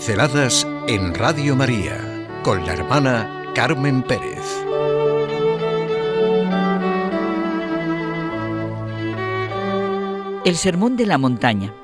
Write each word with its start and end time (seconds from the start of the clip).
Pinceladas 0.00 0.66
en 0.88 1.12
Radio 1.12 1.54
María 1.54 2.26
con 2.42 2.64
la 2.64 2.72
hermana 2.72 3.52
Carmen 3.54 4.02
Pérez. 4.02 4.40
El 10.46 10.56
Sermón 10.56 10.96
de 10.96 11.04
la 11.04 11.18
Montaña. 11.18 11.74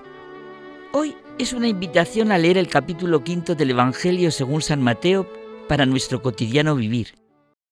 Hoy 0.94 1.14
es 1.36 1.52
una 1.52 1.68
invitación 1.68 2.32
a 2.32 2.38
leer 2.38 2.56
el 2.56 2.68
capítulo 2.68 3.22
quinto 3.22 3.54
del 3.54 3.72
Evangelio 3.72 4.30
según 4.30 4.62
San 4.62 4.80
Mateo 4.80 5.30
para 5.68 5.84
nuestro 5.84 6.22
cotidiano 6.22 6.74
vivir, 6.74 7.18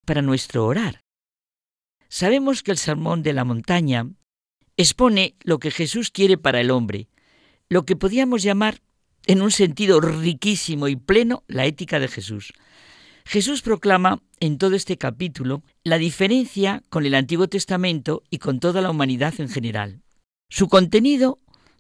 para 0.04 0.20
nuestro 0.20 0.66
orar. 0.66 1.00
Sabemos 2.10 2.62
que 2.62 2.72
el 2.72 2.76
Sermón 2.76 3.22
de 3.22 3.32
la 3.32 3.44
Montaña 3.44 4.10
expone 4.76 5.36
lo 5.42 5.58
que 5.58 5.70
Jesús 5.70 6.10
quiere 6.10 6.36
para 6.36 6.60
el 6.60 6.70
hombre, 6.70 7.08
lo 7.70 7.86
que 7.86 7.96
podríamos 7.96 8.42
llamar 8.42 8.82
en 9.26 9.42
un 9.42 9.50
sentido 9.50 10.00
riquísimo 10.00 10.88
y 10.88 10.96
pleno 10.96 11.44
la 11.48 11.66
ética 11.66 11.98
de 11.98 12.08
Jesús. 12.08 12.52
Jesús 13.24 13.62
proclama 13.62 14.22
en 14.40 14.58
todo 14.58 14.76
este 14.76 14.98
capítulo 14.98 15.62
la 15.82 15.98
diferencia 15.98 16.82
con 16.90 17.06
el 17.06 17.14
Antiguo 17.14 17.48
Testamento 17.48 18.22
y 18.30 18.38
con 18.38 18.60
toda 18.60 18.82
la 18.82 18.90
humanidad 18.90 19.34
en 19.38 19.48
general. 19.48 20.02
Su 20.50 20.68
contenido 20.68 21.38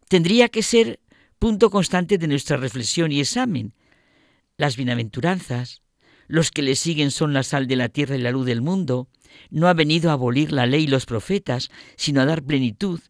tendría 0.08 0.48
que 0.48 0.62
ser 0.62 1.00
punto 1.38 1.70
constante 1.70 2.16
de 2.16 2.28
nuestra 2.28 2.56
reflexión 2.56 3.12
y 3.12 3.20
examen. 3.20 3.74
Las 4.56 4.76
bienaventuranzas, 4.76 5.82
los 6.26 6.50
que 6.50 6.62
le 6.62 6.76
siguen 6.76 7.10
son 7.10 7.34
la 7.34 7.42
sal 7.42 7.66
de 7.66 7.76
la 7.76 7.90
tierra 7.90 8.16
y 8.16 8.22
la 8.22 8.30
luz 8.30 8.46
del 8.46 8.62
mundo, 8.62 9.08
no 9.50 9.68
ha 9.68 9.74
venido 9.74 10.10
a 10.10 10.14
abolir 10.14 10.52
la 10.52 10.66
ley 10.66 10.84
y 10.84 10.86
los 10.88 11.04
profetas, 11.04 11.70
sino 11.96 12.22
a 12.22 12.26
dar 12.26 12.42
plenitud, 12.42 13.00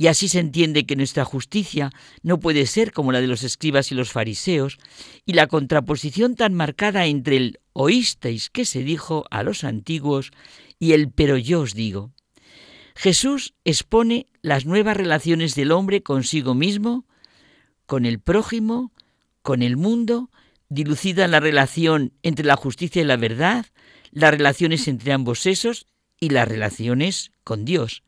y 0.00 0.06
así 0.06 0.28
se 0.30 0.38
entiende 0.38 0.86
que 0.86 0.96
nuestra 0.96 1.26
justicia 1.26 1.90
no 2.22 2.40
puede 2.40 2.64
ser 2.64 2.90
como 2.90 3.12
la 3.12 3.20
de 3.20 3.26
los 3.26 3.42
escribas 3.42 3.92
y 3.92 3.94
los 3.94 4.10
fariseos, 4.10 4.78
y 5.26 5.34
la 5.34 5.46
contraposición 5.46 6.36
tan 6.36 6.54
marcada 6.54 7.04
entre 7.04 7.36
el 7.36 7.60
oísteis 7.74 8.48
que 8.48 8.64
se 8.64 8.82
dijo 8.82 9.26
a 9.30 9.42
los 9.42 9.62
antiguos 9.62 10.30
y 10.78 10.92
el 10.92 11.10
pero 11.10 11.36
yo 11.36 11.60
os 11.60 11.74
digo. 11.74 12.12
Jesús 12.94 13.52
expone 13.66 14.24
las 14.40 14.64
nuevas 14.64 14.96
relaciones 14.96 15.54
del 15.54 15.70
hombre 15.70 16.02
consigo 16.02 16.54
mismo, 16.54 17.04
con 17.84 18.06
el 18.06 18.20
prójimo, 18.20 18.94
con 19.42 19.60
el 19.60 19.76
mundo, 19.76 20.30
dilucida 20.70 21.28
la 21.28 21.40
relación 21.40 22.14
entre 22.22 22.46
la 22.46 22.56
justicia 22.56 23.02
y 23.02 23.04
la 23.04 23.18
verdad, 23.18 23.66
las 24.12 24.30
relaciones 24.30 24.88
entre 24.88 25.12
ambos 25.12 25.40
sesos 25.40 25.84
y 26.18 26.30
las 26.30 26.48
relaciones 26.48 27.32
con 27.44 27.66
Dios 27.66 28.02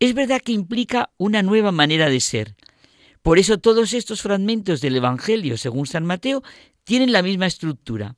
es 0.00 0.14
verdad 0.14 0.40
que 0.40 0.52
implica 0.52 1.10
una 1.16 1.42
nueva 1.42 1.72
manera 1.72 2.08
de 2.08 2.20
ser. 2.20 2.56
Por 3.22 3.38
eso 3.38 3.58
todos 3.58 3.94
estos 3.94 4.22
fragmentos 4.22 4.80
del 4.80 4.96
Evangelio, 4.96 5.56
según 5.56 5.86
San 5.86 6.04
Mateo, 6.04 6.42
tienen 6.84 7.12
la 7.12 7.22
misma 7.22 7.46
estructura. 7.46 8.16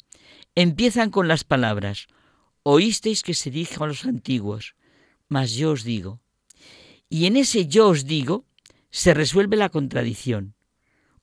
Empiezan 0.55 1.11
con 1.11 1.29
las 1.29 1.45
palabras, 1.45 2.07
oísteis 2.63 3.23
que 3.23 3.35
se 3.35 3.51
dijo 3.51 3.85
a 3.85 3.87
los 3.87 4.05
antiguos, 4.05 4.75
mas 5.29 5.53
yo 5.53 5.71
os 5.73 5.85
digo. 5.85 6.21
Y 7.09 7.27
en 7.27 7.37
ese 7.37 7.67
yo 7.67 7.89
os 7.89 8.07
digo 8.07 8.47
se 8.91 9.15
resuelve 9.15 9.57
la 9.57 9.69
contradicción. 9.69 10.55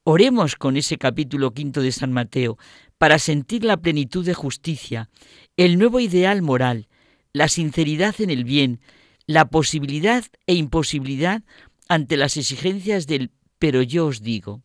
Oremos 0.04 0.56
con 0.56 0.78
ese 0.78 0.98
capítulo 0.98 1.54
quinto 1.54 1.82
de 1.82 1.92
San 1.92 2.12
Mateo 2.12 2.58
para 2.98 3.20
sentir 3.20 3.64
la 3.64 3.78
plenitud 3.78 4.26
de 4.26 4.34
justicia, 4.34 5.10
el 5.58 5.78
nuevo 5.78 6.00
ideal 6.00 6.42
moral, 6.42 6.88
la 7.34 7.48
sinceridad 7.48 8.16
en 8.20 8.30
el 8.30 8.44
bien, 8.44 8.80
la 9.26 9.50
posibilidad 9.50 10.26
e 10.48 10.56
imposibilidad 10.56 11.44
ante 11.88 12.18
las 12.18 12.38
exigencias 12.38 13.08
del 13.08 13.32
pero 13.60 13.82
yo 13.82 14.08
os 14.08 14.22
digo. 14.22 14.62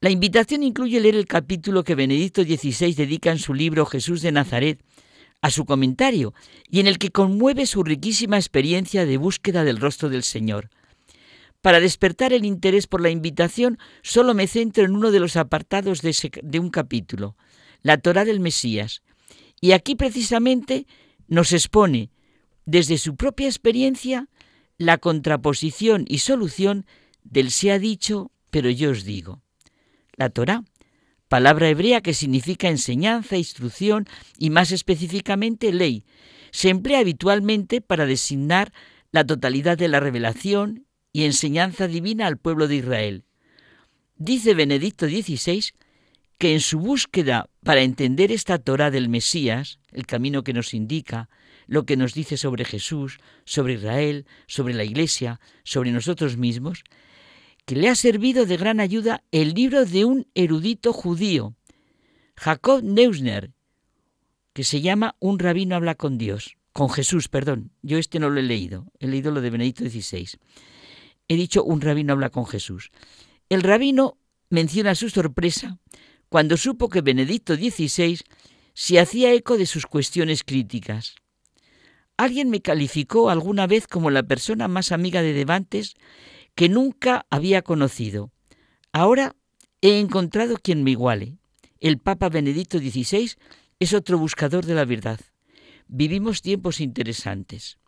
La 0.00 0.10
invitación 0.10 0.62
incluye 0.62 1.00
leer 1.00 1.16
el 1.16 1.26
capítulo 1.26 1.84
que 1.84 1.94
Benedicto 1.94 2.42
XVI 2.42 2.94
dedica 2.94 3.30
en 3.32 3.38
su 3.38 3.54
libro 3.54 3.84
Jesús 3.84 4.22
de 4.22 4.32
Nazaret 4.32 4.82
a 5.42 5.50
su 5.50 5.64
comentario 5.64 6.32
y 6.70 6.80
en 6.80 6.86
el 6.86 6.98
que 6.98 7.10
conmueve 7.10 7.66
su 7.66 7.82
riquísima 7.82 8.36
experiencia 8.36 9.04
de 9.04 9.16
búsqueda 9.16 9.64
del 9.64 9.78
rostro 9.78 10.08
del 10.08 10.22
Señor. 10.22 10.70
Para 11.60 11.80
despertar 11.80 12.32
el 12.32 12.44
interés 12.44 12.86
por 12.86 13.02
la 13.02 13.10
invitación, 13.10 13.78
solo 14.02 14.32
me 14.32 14.46
centro 14.46 14.84
en 14.84 14.94
uno 14.94 15.10
de 15.10 15.20
los 15.20 15.36
apartados 15.36 16.00
de, 16.00 16.16
de 16.42 16.58
un 16.58 16.70
capítulo, 16.70 17.36
la 17.82 17.98
Torá 17.98 18.24
del 18.24 18.40
Mesías. 18.40 19.02
Y 19.60 19.72
aquí 19.72 19.96
precisamente 19.96 20.86
nos 21.28 21.52
expone 21.52 22.10
desde 22.70 22.98
su 22.98 23.16
propia 23.16 23.48
experiencia 23.48 24.28
la 24.78 24.98
contraposición 24.98 26.04
y 26.06 26.18
solución 26.18 26.86
del 27.24 27.50
se 27.50 27.72
ha 27.72 27.80
dicho, 27.80 28.30
pero 28.50 28.70
yo 28.70 28.92
os 28.92 29.02
digo. 29.02 29.42
La 30.14 30.30
Torá, 30.30 30.62
palabra 31.28 31.68
hebrea 31.68 32.00
que 32.00 32.14
significa 32.14 32.68
enseñanza, 32.68 33.36
instrucción 33.36 34.06
y 34.38 34.50
más 34.50 34.70
específicamente 34.70 35.72
ley, 35.72 36.04
se 36.52 36.68
emplea 36.68 37.00
habitualmente 37.00 37.80
para 37.80 38.06
designar 38.06 38.72
la 39.10 39.26
totalidad 39.26 39.76
de 39.76 39.88
la 39.88 39.98
revelación 39.98 40.86
y 41.12 41.24
enseñanza 41.24 41.88
divina 41.88 42.28
al 42.28 42.38
pueblo 42.38 42.68
de 42.68 42.76
Israel. 42.76 43.24
Dice 44.16 44.54
Benedicto 44.54 45.06
XVI 45.06 45.72
que 46.40 46.54
en 46.54 46.60
su 46.60 46.78
búsqueda 46.78 47.50
para 47.62 47.82
entender 47.82 48.32
esta 48.32 48.56
Torá 48.56 48.90
del 48.90 49.10
Mesías, 49.10 49.78
el 49.92 50.06
camino 50.06 50.42
que 50.42 50.54
nos 50.54 50.72
indica, 50.72 51.28
lo 51.66 51.84
que 51.84 51.98
nos 51.98 52.14
dice 52.14 52.38
sobre 52.38 52.64
Jesús, 52.64 53.18
sobre 53.44 53.74
Israel, 53.74 54.24
sobre 54.46 54.72
la 54.72 54.82
Iglesia, 54.82 55.38
sobre 55.64 55.92
nosotros 55.92 56.38
mismos, 56.38 56.82
que 57.66 57.76
le 57.76 57.90
ha 57.90 57.94
servido 57.94 58.46
de 58.46 58.56
gran 58.56 58.80
ayuda 58.80 59.22
el 59.32 59.52
libro 59.52 59.84
de 59.84 60.06
un 60.06 60.28
erudito 60.34 60.94
judío, 60.94 61.54
Jacob 62.36 62.82
Neusner, 62.82 63.52
que 64.54 64.64
se 64.64 64.80
llama 64.80 65.16
Un 65.18 65.38
rabino 65.38 65.76
habla 65.76 65.94
con 65.94 66.16
Dios, 66.16 66.56
con 66.72 66.88
Jesús, 66.88 67.28
perdón. 67.28 67.70
Yo 67.82 67.98
este 67.98 68.18
no 68.18 68.30
lo 68.30 68.40
he 68.40 68.44
leído, 68.44 68.86
he 68.98 69.08
leído 69.08 69.30
lo 69.30 69.42
de 69.42 69.50
Benedicto 69.50 69.84
XVI. 69.84 70.38
He 71.28 71.36
dicho 71.36 71.62
un 71.62 71.82
rabino 71.82 72.14
habla 72.14 72.30
con 72.30 72.46
Jesús. 72.46 72.92
El 73.50 73.60
rabino 73.60 74.16
menciona 74.48 74.94
su 74.94 75.10
sorpresa 75.10 75.78
cuando 76.30 76.56
supo 76.56 76.88
que 76.88 77.02
Benedicto 77.02 77.56
XVI 77.56 78.20
se 78.72 78.98
hacía 79.00 79.34
eco 79.34 79.58
de 79.58 79.66
sus 79.66 79.84
cuestiones 79.84 80.44
críticas. 80.44 81.16
Alguien 82.16 82.48
me 82.50 82.62
calificó 82.62 83.28
alguna 83.28 83.66
vez 83.66 83.86
como 83.86 84.10
la 84.10 84.22
persona 84.22 84.68
más 84.68 84.92
amiga 84.92 85.22
de 85.22 85.34
Devantes 85.34 85.96
que 86.54 86.68
nunca 86.68 87.26
había 87.30 87.62
conocido. 87.62 88.30
Ahora 88.92 89.34
he 89.82 89.98
encontrado 89.98 90.56
quien 90.56 90.84
me 90.84 90.92
iguale. 90.92 91.38
El 91.80 91.98
Papa 91.98 92.28
Benedicto 92.28 92.78
XVI 92.78 93.32
es 93.80 93.92
otro 93.92 94.18
buscador 94.18 94.66
de 94.66 94.74
la 94.74 94.84
verdad. 94.84 95.20
Vivimos 95.88 96.42
tiempos 96.42 96.80
interesantes. 96.80 97.78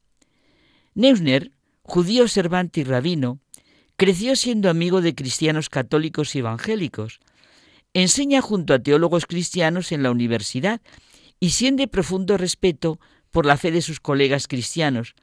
Neusner, 0.95 1.53
judío 1.83 2.25
observante 2.25 2.81
y 2.81 2.85
rabino, 2.85 3.39
creció 3.97 4.35
siendo 4.35 4.69
amigo 4.69 5.01
de 5.01 5.15
cristianos 5.15 5.69
católicos 5.69 6.35
y 6.35 6.41
evangélicos. 6.41 7.21
Enseña 7.95 8.41
junto 8.41 8.73
a 8.73 8.79
teólogos 8.79 9.27
cristianos 9.27 9.93
en 9.93 10.03
la 10.03 10.11
universidad 10.11 10.81
y 11.41 11.51
siente 11.51 11.89
profundo 11.89 12.37
respeto 12.39 12.99
por 13.31 13.45
la 13.45 13.57
fe 13.57 13.71
de 13.71 13.83
sus 13.83 14.01
colegas 14.01 14.49
cristianos, 14.49 15.15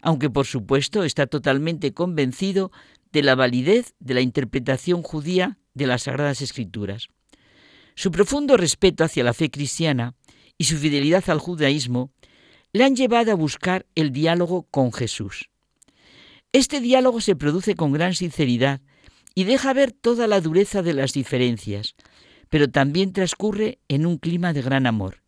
aunque 0.00 0.30
por 0.30 0.46
supuesto 0.46 1.02
está 1.02 1.26
totalmente 1.26 1.92
convencido 1.92 2.70
de 3.12 3.22
la 3.22 3.34
validez 3.34 3.94
de 3.98 4.14
la 4.14 4.20
interpretación 4.20 5.02
judía 5.02 5.58
de 5.72 5.86
las 5.86 6.02
Sagradas 6.02 6.42
Escrituras. 6.42 7.08
Su 7.94 8.10
profundo 8.10 8.56
respeto 8.56 9.04
hacia 9.04 9.24
la 9.24 9.34
fe 9.34 9.50
cristiana 9.50 10.14
y 10.58 10.64
su 10.64 10.76
fidelidad 10.76 11.24
al 11.28 11.38
judaísmo 11.38 12.10
le 12.72 12.84
han 12.84 12.96
llevado 12.96 13.32
a 13.32 13.36
buscar 13.36 13.86
el 13.94 14.12
diálogo 14.12 14.64
con 14.70 14.92
Jesús. 14.92 15.48
Este 16.52 16.80
diálogo 16.80 17.20
se 17.20 17.36
produce 17.36 17.74
con 17.74 17.92
gran 17.92 18.14
sinceridad 18.14 18.80
y 19.34 19.44
deja 19.44 19.72
ver 19.72 19.92
toda 19.92 20.26
la 20.26 20.40
dureza 20.40 20.82
de 20.82 20.94
las 20.94 21.12
diferencias, 21.12 21.96
pero 22.48 22.70
también 22.70 23.12
transcurre 23.12 23.78
en 23.88 24.06
un 24.06 24.18
clima 24.18 24.52
de 24.52 24.62
gran 24.62 24.86
amor. 24.86 25.22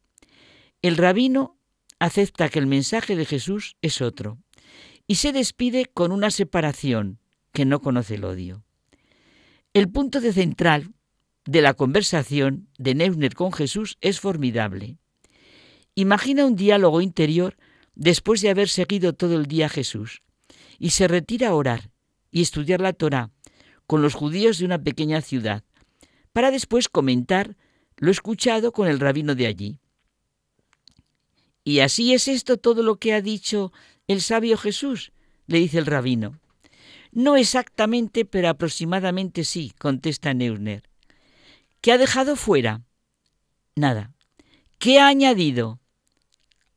El 0.82 0.96
rabino 0.96 1.58
acepta 1.98 2.48
que 2.48 2.58
el 2.58 2.66
mensaje 2.66 3.16
de 3.16 3.24
Jesús 3.24 3.76
es 3.82 4.00
otro 4.00 4.38
y 5.06 5.16
se 5.16 5.32
despide 5.32 5.86
con 5.86 6.12
una 6.12 6.30
separación 6.30 7.18
que 7.52 7.64
no 7.64 7.80
conoce 7.80 8.16
el 8.16 8.24
odio. 8.24 8.64
El 9.72 9.90
punto 9.90 10.20
de 10.20 10.32
central 10.32 10.92
de 11.44 11.62
la 11.62 11.74
conversación 11.74 12.68
de 12.78 12.94
Neusner 12.94 13.34
con 13.34 13.52
Jesús 13.52 13.98
es 14.00 14.20
formidable. 14.20 14.98
Imagina 15.94 16.44
un 16.44 16.56
diálogo 16.56 17.00
interior 17.00 17.56
después 17.94 18.40
de 18.42 18.50
haber 18.50 18.68
seguido 18.68 19.14
todo 19.14 19.36
el 19.36 19.46
día 19.46 19.66
a 19.66 19.70
Jesús 19.70 20.22
y 20.78 20.90
se 20.90 21.08
retira 21.08 21.48
a 21.48 21.54
orar 21.54 21.90
y 22.30 22.42
estudiar 22.42 22.80
la 22.80 22.92
Torá 22.92 23.30
con 23.86 24.02
los 24.02 24.14
judíos 24.14 24.58
de 24.58 24.64
una 24.64 24.82
pequeña 24.82 25.20
ciudad, 25.20 25.62
para 26.32 26.50
después 26.50 26.88
comentar 26.88 27.56
lo 27.96 28.10
escuchado 28.10 28.72
con 28.72 28.88
el 28.88 29.00
rabino 29.00 29.34
de 29.34 29.46
allí. 29.46 29.80
¿Y 31.64 31.80
así 31.80 32.14
es 32.14 32.28
esto 32.28 32.58
todo 32.58 32.82
lo 32.82 32.96
que 32.96 33.12
ha 33.12 33.20
dicho 33.20 33.72
el 34.06 34.20
sabio 34.20 34.56
Jesús? 34.56 35.12
le 35.46 35.58
dice 35.58 35.78
el 35.78 35.86
rabino. 35.86 36.38
No 37.12 37.36
exactamente, 37.36 38.24
pero 38.24 38.48
aproximadamente 38.48 39.44
sí, 39.44 39.72
contesta 39.78 40.34
Neusner. 40.34 40.88
¿Qué 41.80 41.92
ha 41.92 41.98
dejado 41.98 42.36
fuera? 42.36 42.82
Nada. 43.74 44.12
¿Qué 44.78 44.98
ha 44.98 45.08
añadido? 45.08 45.80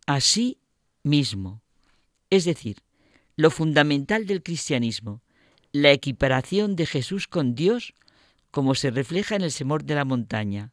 Así 0.05 0.59
mismo. 1.03 1.61
Es 2.29 2.45
decir, 2.45 2.77
lo 3.35 3.51
fundamental 3.51 4.25
del 4.25 4.43
cristianismo, 4.43 5.21
la 5.71 5.91
equiparación 5.91 6.75
de 6.75 6.85
Jesús 6.85 7.27
con 7.27 7.55
Dios, 7.55 7.93
como 8.51 8.75
se 8.75 8.91
refleja 8.91 9.35
en 9.35 9.43
el 9.43 9.51
semor 9.51 9.83
de 9.83 9.95
la 9.95 10.05
montaña. 10.05 10.71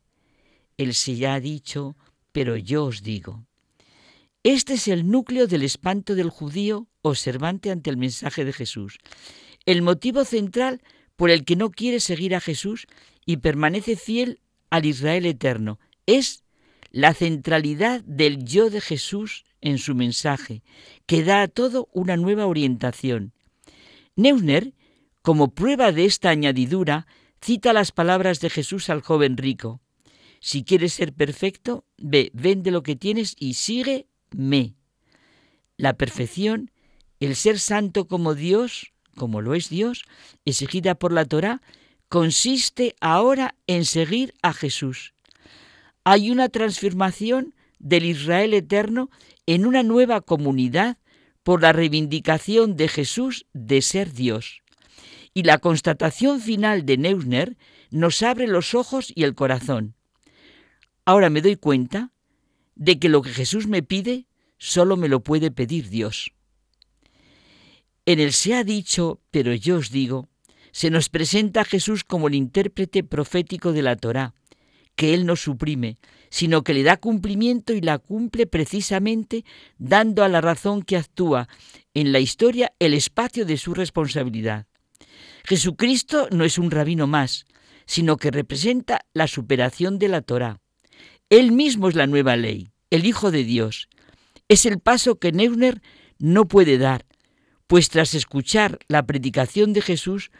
Él 0.76 0.94
se 0.94 1.16
ya 1.16 1.34
ha 1.34 1.40
dicho, 1.40 1.96
pero 2.32 2.56
yo 2.56 2.84
os 2.84 3.02
digo. 3.02 3.46
Este 4.42 4.74
es 4.74 4.88
el 4.88 5.10
núcleo 5.10 5.46
del 5.46 5.62
espanto 5.62 6.14
del 6.14 6.30
judío 6.30 6.86
observante 7.02 7.70
ante 7.70 7.90
el 7.90 7.96
mensaje 7.96 8.44
de 8.44 8.52
Jesús. 8.52 8.98
El 9.64 9.82
motivo 9.82 10.24
central 10.24 10.80
por 11.16 11.30
el 11.30 11.44
que 11.44 11.56
no 11.56 11.70
quiere 11.70 12.00
seguir 12.00 12.34
a 12.34 12.40
Jesús 12.40 12.86
y 13.24 13.38
permanece 13.38 13.96
fiel 13.96 14.40
al 14.70 14.86
Israel 14.86 15.26
eterno 15.26 15.78
es 16.06 16.44
la 16.90 17.12
centralidad 17.14 18.02
del 18.04 18.44
yo 18.44 18.70
de 18.70 18.80
Jesús 18.80 19.44
en 19.60 19.78
su 19.78 19.94
mensaje, 19.94 20.62
que 21.06 21.24
da 21.24 21.42
a 21.42 21.48
todo 21.48 21.88
una 21.92 22.16
nueva 22.16 22.46
orientación. 22.46 23.32
Neusner, 24.14 24.72
como 25.26 25.48
prueba 25.48 25.90
de 25.90 26.04
esta 26.04 26.30
añadidura, 26.30 27.08
cita 27.40 27.72
las 27.72 27.90
palabras 27.90 28.38
de 28.38 28.48
Jesús 28.48 28.88
al 28.90 29.00
joven 29.00 29.36
rico. 29.36 29.80
Si 30.38 30.62
quieres 30.62 30.92
ser 30.92 31.12
perfecto, 31.12 31.84
ve, 31.98 32.30
vende 32.32 32.70
lo 32.70 32.84
que 32.84 32.94
tienes 32.94 33.34
y 33.36 33.54
sígueme. 33.54 34.76
La 35.76 35.94
perfección, 35.94 36.70
el 37.18 37.34
ser 37.34 37.58
santo 37.58 38.06
como 38.06 38.36
Dios, 38.36 38.92
como 39.16 39.40
lo 39.40 39.56
es 39.56 39.68
Dios, 39.68 40.04
exigida 40.44 40.94
por 40.94 41.10
la 41.10 41.24
Torá, 41.24 41.60
consiste 42.08 42.94
ahora 43.00 43.56
en 43.66 43.84
seguir 43.84 44.32
a 44.42 44.52
Jesús. 44.52 45.12
Hay 46.04 46.30
una 46.30 46.50
transformación 46.50 47.52
del 47.80 48.04
Israel 48.04 48.54
eterno 48.54 49.10
en 49.46 49.66
una 49.66 49.82
nueva 49.82 50.20
comunidad 50.20 50.98
por 51.42 51.62
la 51.62 51.72
reivindicación 51.72 52.76
de 52.76 52.86
Jesús 52.86 53.46
de 53.54 53.82
ser 53.82 54.12
Dios. 54.12 54.62
Y 55.36 55.42
la 55.42 55.58
constatación 55.58 56.40
final 56.40 56.86
de 56.86 56.96
Neusner 56.96 57.58
nos 57.90 58.22
abre 58.22 58.46
los 58.46 58.74
ojos 58.74 59.12
y 59.14 59.24
el 59.24 59.34
corazón. 59.34 59.94
Ahora 61.04 61.28
me 61.28 61.42
doy 61.42 61.56
cuenta 61.56 62.10
de 62.74 62.98
que 62.98 63.10
lo 63.10 63.20
que 63.20 63.34
Jesús 63.34 63.66
me 63.66 63.82
pide 63.82 64.24
solo 64.56 64.96
me 64.96 65.08
lo 65.08 65.20
puede 65.20 65.50
pedir 65.50 65.90
Dios. 65.90 66.32
En 68.06 68.18
el 68.18 68.32
se 68.32 68.54
ha 68.54 68.64
dicho, 68.64 69.20
pero 69.30 69.52
yo 69.52 69.76
os 69.76 69.90
digo, 69.90 70.30
se 70.72 70.88
nos 70.88 71.10
presenta 71.10 71.60
a 71.60 71.64
Jesús 71.64 72.02
como 72.02 72.28
el 72.28 72.34
intérprete 72.34 73.04
profético 73.04 73.74
de 73.74 73.82
la 73.82 73.96
Torá, 73.96 74.32
que 74.94 75.12
Él 75.12 75.26
no 75.26 75.36
suprime, 75.36 75.98
sino 76.30 76.64
que 76.64 76.72
le 76.72 76.82
da 76.82 76.96
cumplimiento 76.96 77.74
y 77.74 77.82
la 77.82 77.98
cumple 77.98 78.46
precisamente 78.46 79.44
dando 79.76 80.24
a 80.24 80.30
la 80.30 80.40
razón 80.40 80.80
que 80.80 80.96
actúa 80.96 81.46
en 81.92 82.12
la 82.12 82.20
historia 82.20 82.72
el 82.78 82.94
espacio 82.94 83.44
de 83.44 83.58
su 83.58 83.74
responsabilidad. 83.74 84.66
Jesucristo 85.44 86.28
no 86.30 86.44
es 86.44 86.58
un 86.58 86.70
rabino 86.70 87.06
más, 87.06 87.44
sino 87.86 88.16
que 88.16 88.30
representa 88.30 89.00
la 89.14 89.26
superación 89.26 89.98
de 89.98 90.08
la 90.08 90.22
Torá. 90.22 90.60
Él 91.30 91.52
mismo 91.52 91.88
es 91.88 91.94
la 91.94 92.06
nueva 92.06 92.36
ley, 92.36 92.70
el 92.90 93.06
Hijo 93.06 93.30
de 93.30 93.44
Dios. 93.44 93.88
Es 94.48 94.66
el 94.66 94.80
paso 94.80 95.18
que 95.18 95.32
Neuner 95.32 95.82
no 96.18 96.46
puede 96.48 96.78
dar, 96.78 97.06
pues 97.66 97.88
tras 97.88 98.14
escuchar 98.14 98.78
la 98.88 99.06
predicación 99.06 99.72
de 99.72 99.82
Jesús, 99.82 100.30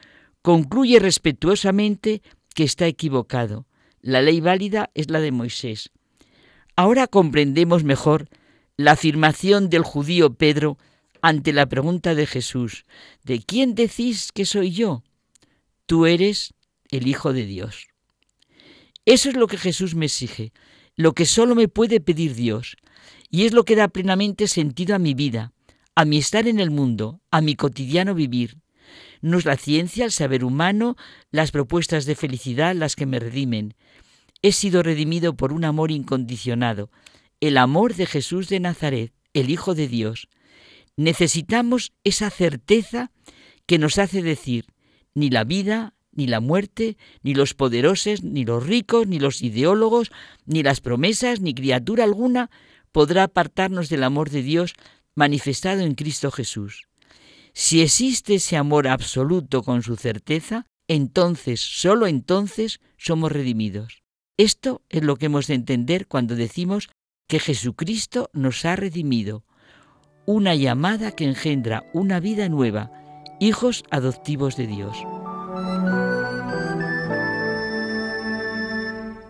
concluye 0.43 0.99
respetuosamente 1.01 2.23
que 2.55 2.65
está 2.65 2.87
equivocado 2.87 3.67
la 4.07 4.23
ley 4.23 4.41
válida 4.41 4.91
es 4.95 5.11
la 5.11 5.19
de 5.19 5.33
Moisés. 5.33 5.91
Ahora 6.77 7.09
comprendemos 7.09 7.83
mejor 7.83 8.29
la 8.77 8.93
afirmación 8.93 9.69
del 9.69 9.83
judío 9.83 10.35
Pedro 10.35 10.79
ante 11.27 11.53
la 11.53 11.67
pregunta 11.67 12.15
de 12.15 12.25
Jesús, 12.25 12.85
¿de 13.25 13.41
quién 13.41 13.75
decís 13.75 14.31
que 14.33 14.47
soy 14.47 14.71
yo? 14.71 15.03
Tú 15.85 16.07
eres 16.07 16.55
el 16.89 17.09
Hijo 17.09 17.33
de 17.33 17.45
Dios. 17.45 17.89
Eso 19.05 19.31
es 19.31 19.35
lo 19.35 19.49
que 19.49 19.59
Jesús 19.59 19.97
me 19.97 20.07
exige, 20.07 20.53
lo 20.95 21.15
que 21.15 21.27
solo 21.27 21.57
me 21.57 21.67
puede 21.67 21.99
pedir 21.99 22.37
Dios, 22.37 22.77
y 23.29 23.45
es 23.45 23.53
lo 23.53 23.65
que 23.65 23.75
da 23.75 23.89
plenamente 23.89 24.47
sentido 24.47 24.95
a 24.95 25.01
mi 25.01 25.15
vida, 25.15 25.53
a 25.97 26.05
mi 26.05 26.19
estar 26.19 26.47
en 26.47 26.61
el 26.61 26.71
mundo, 26.71 27.21
a 27.33 27.41
mi 27.41 27.57
cotidiano 27.57 28.15
vivir. 28.15 28.59
No 29.21 29.37
es 29.37 29.47
la 29.47 29.57
ciencia, 29.57 30.05
el 30.05 30.13
saber 30.13 30.45
humano, 30.45 30.95
las 31.33 31.51
propuestas 31.51 32.05
de 32.05 32.15
felicidad 32.15 32.73
las 32.77 32.95
que 32.95 33.07
me 33.07 33.19
redimen. 33.19 33.75
He 34.43 34.53
sido 34.53 34.81
redimido 34.85 35.37
por 35.37 35.53
un 35.53 35.65
amor 35.65 35.91
incondicionado, 35.91 36.89
el 37.41 37.59
amor 37.59 37.97
de 37.97 38.07
Jesús 38.07 38.49
de 38.49 38.61
Nazaret, 38.61 39.13
el 39.35 39.51
Hijo 39.51 39.75
de 39.75 39.89
Dios. 39.89 40.29
Necesitamos 40.97 41.93
esa 42.05 42.31
certeza 42.31 43.13
que 43.67 43.79
nos 43.79 43.99
hace 43.99 44.23
decir, 44.23 44.67
ni 45.15 45.31
la 45.31 45.45
vida, 45.45 45.95
ni 46.13 46.27
la 46.27 46.41
muerte, 46.41 46.97
ni 47.23 47.35
los 47.35 47.55
poderosos, 47.55 48.23
ni 48.23 48.45
los 48.45 48.67
ricos, 48.67 49.07
ni 49.07 49.19
los 49.19 49.43
ideólogos, 49.43 50.11
ni 50.47 50.63
las 50.63 50.81
promesas, 50.81 51.41
ni 51.41 51.55
criatura 51.55 52.05
alguna 52.05 52.51
podrá 52.93 53.25
apartarnos 53.25 53.89
del 53.89 54.05
amor 54.05 54.31
de 54.31 54.43
Dios 54.43 54.75
manifestado 55.15 55.83
en 55.83 55.95
Cristo 55.95 56.31
Jesús. 56.31 56.89
Si 57.53 57.81
existe 57.81 58.37
ese 58.37 58.57
amor 58.57 58.89
absoluto 58.89 59.63
con 59.63 59.83
su 59.83 59.97
certeza, 59.97 60.67
entonces, 60.89 61.61
solo 61.61 62.07
entonces, 62.07 62.81
somos 62.97 63.33
redimidos. 63.33 64.03
Esto 64.39 64.83
es 64.89 65.03
lo 65.03 65.17
que 65.17 65.27
hemos 65.27 65.47
de 65.47 65.55
entender 65.55 66.07
cuando 66.07 66.37
decimos 66.37 66.91
que 67.27 67.41
Jesucristo 67.41 68.31
nos 68.33 68.65
ha 68.65 68.77
redimido, 68.77 69.46
una 70.27 70.57
llamada 70.57 71.13
que 71.13 71.25
engendra 71.25 71.85
una 71.93 72.19
vida 72.21 72.49
nueva, 72.49 72.91
hijos 73.39 73.85
adoptivos 73.91 74.57
de 74.57 74.67
Dios. 74.67 74.97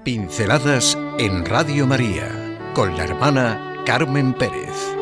Pinceladas 0.04 0.96
en 1.18 1.44
Radio 1.44 1.86
María 1.86 2.28
con 2.74 2.96
la 2.96 3.04
hermana 3.04 3.82
Carmen 3.84 4.32
Pérez. 4.32 4.96